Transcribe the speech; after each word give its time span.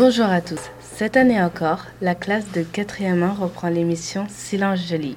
Bonjour 0.00 0.26
à 0.26 0.40
tous. 0.40 0.60
Cette 0.78 1.16
année 1.16 1.42
encore, 1.42 1.80
la 2.00 2.14
classe 2.14 2.52
de 2.52 2.60
4e 2.60 3.20
1 3.20 3.32
reprend 3.32 3.68
l'émission 3.68 4.26
Silence 4.28 4.86
Joli. 4.88 5.16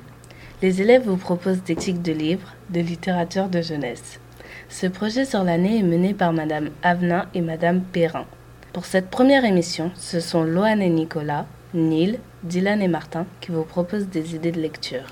Les 0.63 0.81
élèves 0.81 1.04
vous 1.07 1.17
proposent 1.17 1.62
des 1.62 1.76
tics 1.76 2.01
de 2.01 2.12
livres, 2.12 2.55
de 2.71 2.79
littérature 2.79 3.47
de 3.47 3.62
jeunesse. 3.62 4.20
Ce 4.70 4.88
projet 4.88 5.23
sur 5.23 5.44
l'année 5.44 5.78
est 5.78 5.83
mené 5.83 6.15
par 6.15 6.33
Madame 6.33 6.71
Avenin 6.81 7.28
et 7.35 7.42
Madame 7.42 7.81
Perrin. 7.81 8.25
Pour 8.74 8.85
cette 8.85 9.12
première 9.12 9.46
émission, 9.46 9.92
ce 9.94 10.20
sont 10.20 10.44
Loane 10.44 10.81
et 10.81 10.89
Nicolas, 10.89 11.46
Neil, 11.75 12.20
Dylan 12.42 12.81
et 12.81 12.88
Martin 12.88 13.28
qui 13.39 13.52
vous 13.52 13.66
proposent 13.66 14.07
des 14.07 14.34
idées 14.34 14.52
de 14.52 14.61
lecture. 14.61 15.06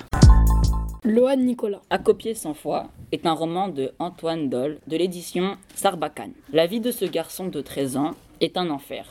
Loane 1.03 1.45
Nicolas. 1.45 1.81
À 1.91 1.99
copier 1.99 2.33
100 2.33 2.55
fois 2.55 2.87
est 3.11 3.27
un 3.27 3.33
roman 3.33 3.67
de 3.67 3.91
Antoine 3.99 4.49
Doll 4.49 4.79
de 4.87 4.97
l'édition 4.97 5.57
Sarbacane. 5.75 6.33
La 6.53 6.65
vie 6.65 6.79
de 6.79 6.89
ce 6.89 7.05
garçon 7.05 7.49
de 7.49 7.61
13 7.61 7.97
ans 7.97 8.15
est 8.41 8.57
un 8.57 8.71
enfer. 8.71 9.05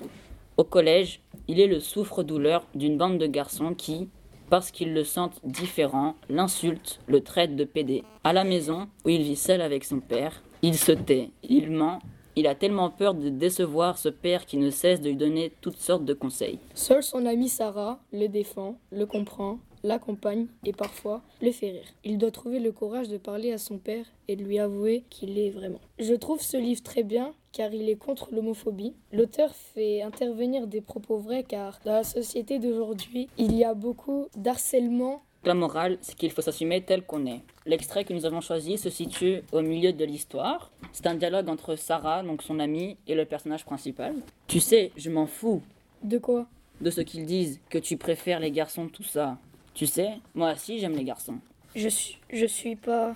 Au 0.59 0.65
collège, 0.65 1.21
il 1.47 1.61
est 1.61 1.69
le 1.69 1.79
souffre-douleur 1.79 2.67
d'une 2.75 2.99
bande 2.99 3.19
de 3.19 3.29
garçons 3.29 3.75
qui, 3.75 4.09
parce 4.51 4.73
qu'ils 4.73 4.93
le 4.93 5.05
sentent 5.05 5.39
différent, 5.45 6.17
l'insultent, 6.29 6.99
le 7.07 7.21
traitent 7.21 7.55
de 7.55 7.63
pédé. 7.63 8.03
À 8.25 8.33
la 8.33 8.43
maison, 8.43 8.89
où 9.05 9.09
il 9.09 9.23
vit 9.23 9.37
seul 9.37 9.61
avec 9.61 9.85
son 9.85 10.01
père, 10.01 10.43
il 10.63 10.77
se 10.77 10.91
tait, 10.91 11.31
il 11.49 11.71
ment, 11.71 12.01
il 12.35 12.49
a 12.49 12.57
tellement 12.57 12.91
peur 12.91 13.15
de 13.15 13.29
décevoir 13.29 13.99
ce 13.99 14.09
père 14.09 14.47
qui 14.47 14.57
ne 14.57 14.71
cesse 14.71 15.01
de 15.01 15.11
lui 15.11 15.17
donner 15.17 15.53
toutes 15.61 15.77
sortes 15.77 16.05
de 16.05 16.13
conseils. 16.13 16.59
Seul 16.75 17.05
son 17.05 17.25
amie 17.25 17.49
Sarah 17.49 18.01
le 18.13 18.27
défend, 18.27 18.81
le 18.91 19.07
comprend, 19.07 19.61
l'accompagne 19.83 20.47
et 20.65 20.73
parfois 20.73 21.23
le 21.41 21.53
fait 21.53 21.71
rire. 21.71 21.87
Il 22.05 22.19
doit 22.19 22.31
trouver 22.31 22.61
le 22.61 22.73
courage 22.73 23.09
de 23.09 23.19
parler 23.19 23.53
à 23.53 23.59
son 23.59 23.79
père 23.79 24.05
et 24.29 24.37
de 24.37 24.45
lui 24.45 24.59
avouer 24.59 25.05
qu'il 25.11 25.35
l'est 25.35 25.51
vraiment. 25.51 25.81
Je 25.99 26.15
trouve 26.15 26.41
ce 26.41 26.57
livre 26.57 26.83
très 26.83 27.03
bien 27.03 27.33
car 27.53 27.73
il 27.73 27.89
est 27.89 27.97
contre 27.97 28.29
l'homophobie. 28.33 28.95
L'auteur 29.13 29.55
fait 29.55 30.03
intervenir 30.03 30.67
des 30.67 30.81
propos 30.81 31.19
vrais 31.19 31.43
car 31.43 31.81
dans 31.85 31.93
la 31.93 32.05
société 32.05 32.59
d'aujourd'hui, 32.59 33.29
il 33.39 33.55
y 33.57 33.65
a 33.65 33.75
beaucoup 33.75 34.29
d'harcèlement 34.37 35.23
La 35.45 35.55
morale, 35.55 35.99
c'est 36.01 36.17
qu'il 36.17 36.31
faut 36.31 36.43
s'assumer 36.43 36.83
tel 36.83 37.03
qu'on 37.03 37.27
est. 37.27 37.41
L'extrait 37.65 38.05
que 38.05 38.13
nous 38.13 38.27
avons 38.27 38.41
choisi 38.41 38.77
se 38.77 38.91
situe 38.91 39.43
au 39.53 39.63
milieu 39.63 39.93
de 39.93 40.05
l'histoire. 40.05 40.71
C'est 40.93 41.07
un 41.07 41.15
dialogue 41.15 41.49
entre 41.49 41.77
Sarah, 41.77 42.23
donc 42.23 42.43
son 42.43 42.59
amie, 42.59 42.97
et 43.07 43.15
le 43.15 43.25
personnage 43.25 43.65
principal. 43.65 44.15
Tu 44.47 44.61
sais, 44.61 44.91
je 44.97 45.11
m'en 45.11 45.27
fous 45.27 45.63
de 46.03 46.19
quoi? 46.19 46.47
de 46.81 46.91
ce 46.91 47.01
qu'ils 47.01 47.27
disent, 47.27 47.61
que 47.71 47.79
tu 47.79 47.97
préfères 47.97 48.41
les 48.41 48.51
garçons, 48.51 48.89
tout 48.89 49.03
ça. 49.03 49.39
Tu 49.79 49.87
sais, 49.87 50.15
moi 50.35 50.55
aussi 50.55 50.81
j'aime 50.81 50.97
les 50.97 51.05
garçons. 51.05 51.39
Je 51.77 51.89
suis 51.89 52.19
je 52.33 52.47
suis 52.47 52.75
pas 52.75 53.15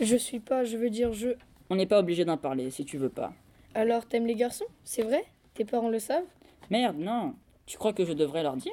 je 0.00 0.16
suis 0.16 0.40
pas, 0.40 0.64
je 0.64 0.76
veux 0.76 0.90
dire 0.90 1.12
je 1.12 1.28
On 1.70 1.76
n'est 1.76 1.86
pas 1.86 2.00
obligé 2.00 2.24
d'en 2.24 2.36
parler 2.36 2.72
si 2.72 2.84
tu 2.84 2.98
veux 2.98 3.08
pas. 3.08 3.32
Alors 3.72 4.04
t'aimes 4.04 4.26
les 4.26 4.34
garçons? 4.34 4.64
C'est 4.82 5.02
vrai? 5.02 5.24
Tes 5.54 5.64
parents 5.64 5.90
le 5.90 6.00
savent? 6.00 6.24
Merde, 6.70 6.96
non. 6.98 7.34
Tu 7.66 7.78
crois 7.78 7.92
que 7.92 8.04
je 8.04 8.12
devrais 8.12 8.42
leur 8.42 8.56
dire? 8.56 8.72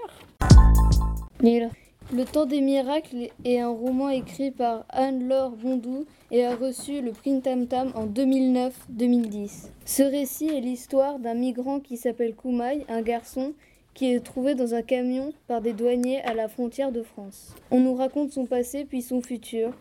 Le 1.43 2.25
temps 2.25 2.47
des 2.47 2.61
miracles 2.61 3.29
est 3.45 3.59
un 3.59 3.69
roman 3.69 4.09
écrit 4.09 4.49
par 4.49 4.85
Anne-Laure 4.89 5.51
Bondou 5.51 6.07
et 6.31 6.43
a 6.45 6.55
reçu 6.55 7.03
le 7.03 7.11
prix 7.11 7.41
Tam 7.41 7.67
Tam 7.67 7.91
en 7.93 8.07
2009-2010. 8.07 9.67
Ce 9.85 10.01
récit 10.01 10.47
est 10.47 10.61
l'histoire 10.61 11.19
d'un 11.19 11.35
migrant 11.35 11.79
qui 11.79 11.95
s'appelle 11.95 12.33
Koumaï, 12.33 12.85
un 12.89 13.03
garçon 13.03 13.53
qui 13.94 14.14
est 14.14 14.20
trouvé 14.20 14.56
dans 14.56 14.73
un 14.73 14.81
camion 14.81 15.34
par 15.47 15.61
des 15.61 15.73
douaniers 15.73 16.22
à 16.22 16.34
la 16.34 16.47
frontière 16.47 16.92
de 16.92 17.02
France. 17.02 17.56
On 17.72 17.80
nous 17.80 17.94
raconte 17.94 18.31
son 18.31 18.45
passé 18.45 18.86
puis 18.86 19.02
son 19.02 19.22
futur. 19.22 19.73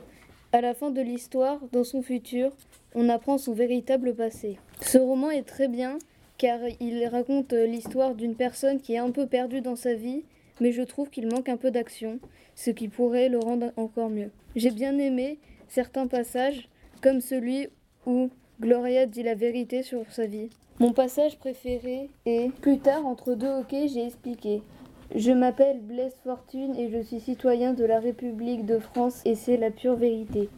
À 0.53 0.61
la 0.61 0.75
fin 0.75 0.91
de 0.91 1.01
l'histoire, 1.01 1.61
dans 1.73 1.85
son 1.85 2.03
futur, 2.03 2.51
on 2.95 3.09
apprend 3.09 3.39
son 3.39 3.53
véritable 3.53 4.15
passé. 4.15 4.59
Ce 4.81 4.99
roman 4.99 5.31
est 5.31 5.47
très 5.47 5.69
bien 5.69 5.99
car 6.39 6.59
il 6.81 7.07
raconte 7.07 7.53
l'histoire 7.53 8.15
d'une 8.15 8.35
personne 8.35 8.81
qui 8.81 8.95
est 8.95 8.99
un 8.99 9.11
peu 9.11 9.27
perdue 9.27 9.61
dans 9.61 9.77
sa 9.77 9.93
vie, 9.93 10.25
mais 10.61 10.73
je 10.73 10.83
trouve 10.83 11.11
qu'il 11.11 11.29
manque 11.29 11.51
un 11.51 11.59
peu 11.59 11.71
d'action, 11.71 12.19
ce 12.55 12.71
qui 12.71 12.89
pourrait 12.89 13.29
le 13.29 13.39
rendre 13.39 13.73
encore 13.77 14.09
mieux. 14.09 14.31
J'ai 14.57 14.71
bien 14.71 14.97
aimé 14.99 15.39
certains 15.69 16.07
passages, 16.07 16.69
comme 17.03 17.21
celui 17.21 17.69
où 18.07 18.31
Gloria 18.61 19.05
dit 19.07 19.23
la 19.23 19.35
vérité 19.35 19.83
sur 19.83 20.11
sa 20.11 20.27
vie. 20.27 20.49
Mon 20.81 20.95
passage 20.95 21.39
préféré 21.39 22.09
est 22.25 22.51
Plus 22.63 22.79
tard, 22.79 23.05
entre 23.05 23.35
deux 23.35 23.51
hockey, 23.51 23.87
j'ai 23.89 24.07
expliqué. 24.07 24.63
Je 25.15 25.31
m'appelle 25.31 25.79
Blaise 25.79 26.17
Fortune 26.25 26.75
et 26.75 26.89
je 26.89 27.03
suis 27.03 27.21
citoyen 27.21 27.75
de 27.75 27.85
la 27.85 28.01
République 28.01 28.65
de 28.65 28.79
France 28.79 29.21
et 29.27 29.35
c'est 29.35 29.59
la 29.59 29.71
pure 29.71 29.97
vérité. 29.97 30.49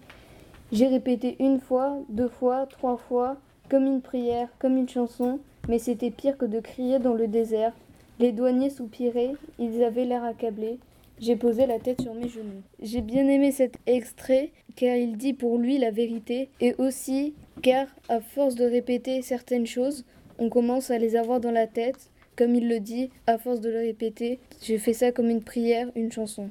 J'ai 0.70 0.86
répété 0.86 1.34
une 1.40 1.58
fois, 1.58 1.98
deux 2.08 2.28
fois, 2.28 2.66
trois 2.66 2.98
fois, 2.98 3.36
comme 3.68 3.84
une 3.84 4.00
prière, 4.00 4.48
comme 4.60 4.76
une 4.76 4.88
chanson, 4.88 5.40
mais 5.68 5.80
c'était 5.80 6.12
pire 6.12 6.38
que 6.38 6.44
de 6.44 6.60
crier 6.60 7.00
dans 7.00 7.14
le 7.14 7.26
désert. 7.26 7.72
Les 8.20 8.30
douaniers 8.30 8.70
soupiraient, 8.70 9.34
ils 9.58 9.82
avaient 9.82 10.04
l'air 10.04 10.22
accablés. 10.22 10.78
J'ai 11.22 11.36
posé 11.36 11.66
la 11.66 11.78
tête 11.78 12.02
sur 12.02 12.14
mes 12.14 12.28
genoux. 12.28 12.62
J'ai 12.80 13.00
bien 13.00 13.28
aimé 13.28 13.52
cet 13.52 13.76
extrait 13.86 14.50
car 14.74 14.96
il 14.96 15.16
dit 15.16 15.34
pour 15.34 15.56
lui 15.56 15.78
la 15.78 15.92
vérité 15.92 16.48
et 16.60 16.74
aussi 16.78 17.34
car 17.62 17.86
à 18.08 18.20
force 18.20 18.56
de 18.56 18.64
répéter 18.64 19.22
certaines 19.22 19.68
choses, 19.68 20.04
on 20.40 20.48
commence 20.48 20.90
à 20.90 20.98
les 20.98 21.14
avoir 21.14 21.38
dans 21.38 21.52
la 21.52 21.68
tête. 21.68 22.10
Comme 22.34 22.56
il 22.56 22.68
le 22.68 22.80
dit, 22.80 23.10
à 23.28 23.38
force 23.38 23.60
de 23.60 23.70
le 23.70 23.78
répéter, 23.78 24.40
j'ai 24.62 24.78
fait 24.78 24.94
ça 24.94 25.12
comme 25.12 25.30
une 25.30 25.44
prière, 25.44 25.86
une 25.94 26.10
chanson. 26.10 26.50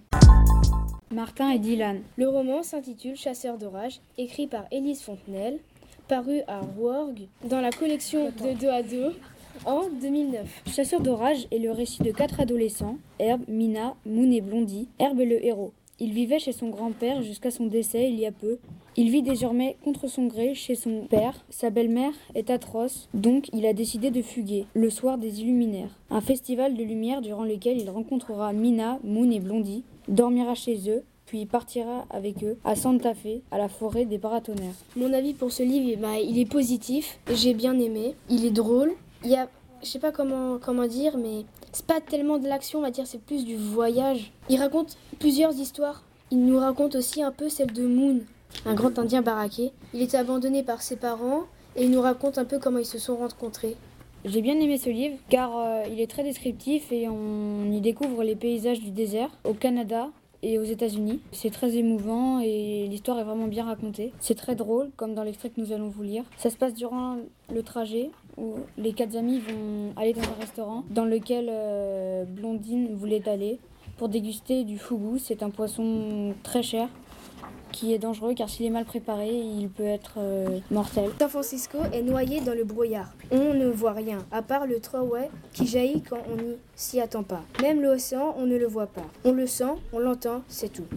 Martin 1.11 1.49
et 1.49 1.59
Dylan. 1.59 1.99
Le 2.15 2.29
roman 2.29 2.63
s'intitule 2.63 3.17
Chasseur 3.17 3.57
d'orage, 3.57 3.99
écrit 4.17 4.47
par 4.47 4.67
Élise 4.71 5.01
Fontenelle, 5.01 5.59
paru 6.07 6.43
à 6.47 6.61
Rouergue 6.61 7.27
dans 7.43 7.59
la 7.59 7.71
collection 7.71 8.29
de 8.29 8.57
2 8.57 8.69
à 8.69 8.83
2 8.83 9.15
en 9.65 9.89
2009. 10.01 10.63
Chasseur 10.67 11.01
d'orage 11.01 11.47
est 11.51 11.59
le 11.59 11.71
récit 11.71 12.03
de 12.03 12.11
quatre 12.11 12.39
adolescents, 12.39 12.97
Herbe, 13.19 13.43
Mina, 13.47 13.95
Moon 14.05 14.31
et 14.31 14.41
Blondie. 14.41 14.87
Herbe 14.99 15.21
est 15.21 15.25
le 15.25 15.45
héros. 15.45 15.73
Il 15.99 16.13
vivait 16.13 16.39
chez 16.39 16.51
son 16.51 16.69
grand-père 16.69 17.21
jusqu'à 17.21 17.51
son 17.51 17.67
décès 17.67 18.09
il 18.09 18.19
y 18.19 18.25
a 18.25 18.31
peu. 18.31 18.57
Il 18.97 19.11
vit 19.11 19.21
désormais 19.21 19.77
contre 19.83 20.07
son 20.07 20.25
gré 20.25 20.55
chez 20.55 20.75
son 20.75 21.05
père. 21.09 21.45
Sa 21.49 21.69
belle-mère 21.69 22.13
est 22.33 22.49
atroce, 22.49 23.07
donc 23.13 23.49
il 23.53 23.65
a 23.65 23.73
décidé 23.73 24.09
de 24.09 24.21
fuguer, 24.21 24.65
le 24.73 24.89
soir 24.89 25.17
des 25.17 25.41
Illuminaires. 25.41 25.95
Un 26.09 26.21
festival 26.21 26.75
de 26.75 26.83
lumière 26.83 27.21
durant 27.21 27.43
lequel 27.43 27.79
il 27.79 27.89
rencontrera 27.89 28.51
Mina, 28.51 28.99
Moon 29.03 29.29
et 29.29 29.39
Blondie, 29.39 29.83
dormira 30.07 30.55
chez 30.55 30.89
eux, 30.89 31.03
puis 31.27 31.45
partira 31.45 32.05
avec 32.09 32.43
eux 32.43 32.57
à 32.65 32.75
Santa 32.75 33.13
Fe, 33.13 33.41
à 33.51 33.57
la 33.57 33.69
forêt 33.69 34.05
des 34.05 34.17
paratonnerres. 34.17 34.73
Mon 34.97 35.13
avis 35.13 35.33
pour 35.33 35.51
ce 35.51 35.63
livre, 35.63 35.89
eh 35.93 35.97
ben, 35.97 36.15
il 36.15 36.39
est 36.39 36.49
positif, 36.49 37.19
j'ai 37.31 37.53
bien 37.53 37.79
aimé, 37.79 38.15
il 38.29 38.43
est 38.43 38.51
drôle, 38.51 38.91
il 39.23 39.31
y 39.31 39.35
a, 39.35 39.47
je 39.81 39.87
sais 39.87 39.99
pas 39.99 40.11
comment, 40.11 40.57
comment 40.59 40.87
dire, 40.87 41.17
mais 41.17 41.45
c'est 41.71 41.85
pas 41.85 42.01
tellement 42.01 42.37
de 42.37 42.47
l'action, 42.47 42.79
on 42.79 42.81
va 42.81 42.91
dire, 42.91 43.07
c'est 43.07 43.21
plus 43.21 43.45
du 43.45 43.55
voyage. 43.55 44.31
Il 44.49 44.59
raconte 44.59 44.97
plusieurs 45.19 45.53
histoires. 45.53 46.03
Il 46.31 46.45
nous 46.45 46.59
raconte 46.59 46.95
aussi 46.95 47.21
un 47.21 47.31
peu 47.31 47.49
celle 47.49 47.73
de 47.73 47.85
Moon, 47.85 48.21
un 48.65 48.73
grand 48.73 48.97
indien 48.99 49.21
baraqué. 49.21 49.71
Il 49.93 50.01
était 50.01 50.17
abandonné 50.17 50.63
par 50.63 50.81
ses 50.81 50.95
parents 50.95 51.43
et 51.75 51.83
il 51.83 51.91
nous 51.91 52.01
raconte 52.01 52.37
un 52.37 52.45
peu 52.45 52.59
comment 52.59 52.79
ils 52.79 52.85
se 52.85 52.99
sont 52.99 53.17
rencontrés. 53.17 53.75
J'ai 54.23 54.41
bien 54.41 54.59
aimé 54.59 54.77
ce 54.77 54.89
livre 54.89 55.17
car 55.29 55.57
euh, 55.57 55.83
il 55.91 55.99
est 55.99 56.09
très 56.09 56.23
descriptif 56.23 56.91
et 56.91 57.09
on 57.09 57.71
y 57.71 57.81
découvre 57.81 58.23
les 58.23 58.35
paysages 58.35 58.79
du 58.79 58.91
désert 58.91 59.29
au 59.43 59.53
Canada 59.53 60.09
et 60.43 60.57
aux 60.59 60.63
États-Unis. 60.63 61.19
C'est 61.31 61.51
très 61.51 61.75
émouvant 61.75 62.39
et 62.39 62.87
l'histoire 62.87 63.19
est 63.19 63.23
vraiment 63.23 63.47
bien 63.47 63.65
racontée. 63.65 64.13
C'est 64.19 64.35
très 64.35 64.55
drôle, 64.55 64.91
comme 64.95 65.13
dans 65.13 65.23
l'extrait 65.23 65.49
que 65.49 65.59
nous 65.59 65.71
allons 65.71 65.89
vous 65.89 66.03
lire. 66.03 66.23
Ça 66.37 66.49
se 66.49 66.57
passe 66.57 66.73
durant 66.73 67.17
le 67.53 67.63
trajet 67.63 68.11
où 68.37 68.55
les 68.77 68.93
quatre 68.93 69.15
amis 69.15 69.39
vont 69.39 69.93
aller 69.95 70.13
dans 70.13 70.21
un 70.21 70.39
restaurant 70.39 70.83
dans 70.89 71.05
lequel 71.05 71.47
euh, 71.49 72.23
Blondine 72.25 72.95
voulait 72.95 73.27
aller 73.27 73.59
pour 73.97 74.09
déguster 74.09 74.63
du 74.63 74.77
fougou. 74.77 75.17
C'est 75.17 75.43
un 75.43 75.49
poisson 75.49 76.33
très 76.43 76.63
cher 76.63 76.87
qui 77.71 77.93
est 77.93 77.99
dangereux 77.99 78.33
car 78.33 78.49
s'il 78.49 78.65
est 78.65 78.71
mal 78.71 78.85
préparé, 78.85 79.29
il 79.29 79.69
peut 79.69 79.83
être 79.83 80.15
euh, 80.17 80.59
mortel. 80.69 81.09
San 81.19 81.29
Francisco 81.29 81.77
est 81.93 82.01
noyé 82.01 82.41
dans 82.41 82.53
le 82.53 82.63
brouillard. 82.63 83.13
On 83.31 83.53
ne 83.53 83.67
voit 83.67 83.93
rien, 83.93 84.25
à 84.31 84.41
part 84.41 84.67
le 84.67 84.79
traway 84.79 85.29
qui 85.53 85.67
jaillit 85.67 86.01
quand 86.01 86.19
on 86.31 86.35
n'y 86.35 86.55
s'y 86.75 86.99
attend 86.99 87.23
pas. 87.23 87.41
Même 87.61 87.81
l'océan, 87.81 88.35
on 88.37 88.45
ne 88.45 88.57
le 88.57 88.67
voit 88.67 88.87
pas. 88.87 89.05
On 89.23 89.31
le 89.31 89.47
sent, 89.47 89.73
on 89.93 89.99
l'entend, 89.99 90.43
c'est 90.47 90.71
tout. 90.71 90.87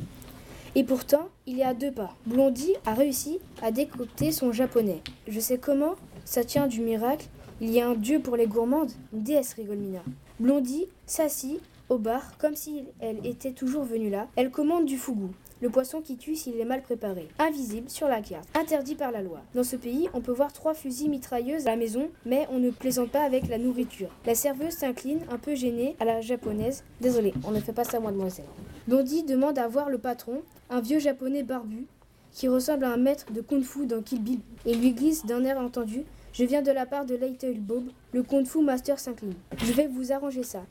Et 0.76 0.82
pourtant, 0.82 1.28
il 1.46 1.56
y 1.56 1.62
a 1.62 1.72
deux 1.72 1.92
pas. 1.92 2.14
Blondie 2.26 2.74
a 2.84 2.94
réussi 2.94 3.38
à 3.62 3.70
décrypter 3.70 4.32
son 4.32 4.50
japonais. 4.50 5.02
Je 5.28 5.38
sais 5.38 5.58
comment, 5.58 5.94
ça 6.24 6.44
tient 6.44 6.66
du 6.66 6.80
miracle. 6.80 7.26
Il 7.60 7.70
y 7.70 7.80
a 7.80 7.88
un 7.88 7.94
dieu 7.94 8.20
pour 8.20 8.36
les 8.36 8.46
gourmandes, 8.46 8.90
une 9.12 9.22
déesse 9.22 9.54
rigole 9.54 9.78
Mina. 9.78 10.02
Blondie 10.40 10.86
s'assit 11.06 11.60
au 11.88 11.98
bar 11.98 12.36
comme 12.38 12.56
si 12.56 12.84
elle 13.00 13.24
était 13.26 13.52
toujours 13.52 13.84
venue 13.84 14.10
là. 14.10 14.26
Elle 14.36 14.50
commande 14.50 14.86
du 14.86 14.96
fougou. 14.96 15.30
Le 15.60 15.70
poisson 15.70 16.00
qui 16.00 16.16
tue 16.16 16.34
s'il 16.34 16.60
est 16.60 16.64
mal 16.64 16.82
préparé. 16.82 17.28
Invisible 17.38 17.88
sur 17.88 18.08
la 18.08 18.20
carte. 18.20 18.48
Interdit 18.54 18.96
par 18.96 19.12
la 19.12 19.22
loi. 19.22 19.40
Dans 19.54 19.62
ce 19.64 19.76
pays, 19.76 20.08
on 20.12 20.20
peut 20.20 20.32
voir 20.32 20.52
trois 20.52 20.74
fusils 20.74 21.08
mitrailleuses 21.08 21.66
à 21.66 21.70
la 21.70 21.76
maison, 21.76 22.10
mais 22.26 22.46
on 22.50 22.58
ne 22.58 22.70
plaisante 22.70 23.10
pas 23.10 23.22
avec 23.22 23.48
la 23.48 23.56
nourriture. 23.56 24.10
La 24.26 24.34
serveuse 24.34 24.74
s'incline, 24.74 25.20
un 25.30 25.38
peu 25.38 25.54
gênée, 25.54 25.96
à 26.00 26.04
la 26.04 26.20
japonaise. 26.20 26.84
Désolé, 27.00 27.32
on 27.46 27.52
ne 27.52 27.60
fait 27.60 27.72
pas 27.72 27.84
ça, 27.84 28.00
mademoiselle. 28.00 28.44
Blondie 28.88 29.22
demande 29.22 29.58
à 29.58 29.68
voir 29.68 29.88
le 29.88 29.98
patron, 29.98 30.42
un 30.68 30.80
vieux 30.80 30.98
japonais 30.98 31.44
barbu, 31.44 31.86
qui 32.34 32.48
ressemble 32.48 32.84
à 32.84 32.92
un 32.92 32.98
maître 32.98 33.32
de 33.32 33.40
kung-fu 33.40 33.86
dans 33.86 34.02
Kill 34.02 34.20
Bill, 34.20 34.40
et 34.66 34.74
lui 34.74 34.92
glisse 34.92 35.24
d'un 35.24 35.44
air 35.44 35.58
entendu 35.58 36.02
Je 36.32 36.44
viens 36.44 36.62
de 36.62 36.72
la 36.72 36.84
part 36.84 37.06
de 37.06 37.14
Little 37.14 37.60
Bob, 37.60 37.84
le 38.12 38.24
Kung 38.24 38.44
Fu 38.44 38.60
Master 38.60 38.98
s'incline. 38.98 39.34
Je 39.56 39.72
vais 39.72 39.86
vous 39.86 40.12
arranger 40.12 40.42
ça. 40.42 40.64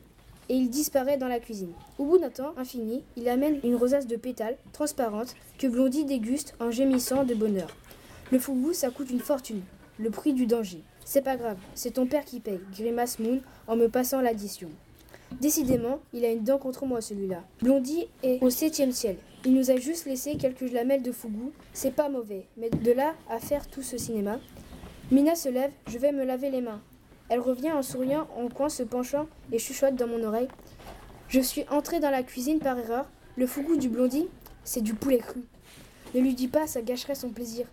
Et 0.50 0.54
il 0.54 0.68
disparaît 0.68 1.16
dans 1.16 1.26
la 1.26 1.40
cuisine. 1.40 1.72
Au 1.98 2.04
bout 2.04 2.18
d'un 2.18 2.28
temps 2.28 2.52
infini, 2.58 3.02
il 3.16 3.30
amène 3.30 3.60
une 3.64 3.76
rosace 3.76 4.06
de 4.06 4.16
pétales 4.16 4.58
transparente 4.72 5.34
que 5.58 5.66
Blondie 5.66 6.04
déguste 6.04 6.54
en 6.60 6.70
gémissant 6.70 7.24
de 7.24 7.34
bonheur. 7.34 7.74
Le 8.30 8.38
fougou, 8.38 8.74
ça 8.74 8.90
coûte 8.90 9.10
une 9.10 9.20
fortune. 9.20 9.62
Le 9.98 10.10
prix 10.10 10.34
du 10.34 10.44
danger. 10.44 10.82
C'est 11.06 11.22
pas 11.22 11.36
grave, 11.36 11.56
c'est 11.74 11.92
ton 11.92 12.06
père 12.06 12.24
qui 12.24 12.40
paye, 12.40 12.60
grimace 12.72 13.18
Moon 13.18 13.40
en 13.68 13.76
me 13.76 13.88
passant 13.88 14.20
l'addition. 14.20 14.68
Décidément, 15.40 16.00
il 16.12 16.24
a 16.24 16.30
une 16.30 16.44
dent 16.44 16.58
contre 16.58 16.86
moi 16.86 17.00
celui-là. 17.00 17.42
Blondie 17.60 18.06
est 18.22 18.42
au 18.42 18.50
septième 18.50 18.92
ciel. 18.92 19.16
Il 19.44 19.54
nous 19.54 19.70
a 19.70 19.76
juste 19.76 20.06
laissé 20.06 20.36
quelques 20.36 20.72
lamelles 20.72 21.02
de 21.02 21.12
fougou. 21.12 21.52
C'est 21.72 21.94
pas 21.94 22.08
mauvais, 22.08 22.46
mais 22.56 22.70
de 22.70 22.92
là 22.92 23.14
à 23.28 23.38
faire 23.38 23.66
tout 23.66 23.82
ce 23.82 23.98
cinéma. 23.98 24.38
Mina 25.10 25.34
se 25.34 25.48
lève, 25.48 25.70
je 25.88 25.98
vais 25.98 26.12
me 26.12 26.24
laver 26.24 26.50
les 26.50 26.60
mains. 26.60 26.80
Elle 27.28 27.40
revient 27.40 27.72
en 27.72 27.82
souriant, 27.82 28.26
en 28.36 28.48
coin 28.48 28.68
se 28.68 28.82
penchant 28.82 29.26
et 29.52 29.58
chuchote 29.58 29.96
dans 29.96 30.06
mon 30.06 30.22
oreille. 30.22 30.48
Je 31.28 31.40
suis 31.40 31.64
entrée 31.70 32.00
dans 32.00 32.10
la 32.10 32.22
cuisine 32.22 32.58
par 32.58 32.78
erreur. 32.78 33.06
Le 33.36 33.46
fougou 33.46 33.76
du 33.76 33.88
blondie, 33.88 34.28
c'est 34.62 34.82
du 34.82 34.94
poulet 34.94 35.18
cru. 35.18 35.42
Ne 36.14 36.20
lui 36.20 36.34
dis 36.34 36.48
pas, 36.48 36.66
ça 36.66 36.80
gâcherait 36.80 37.14
son 37.14 37.30
plaisir. 37.30 37.66